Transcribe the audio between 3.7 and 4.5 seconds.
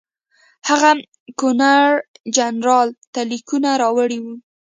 راوړي وو.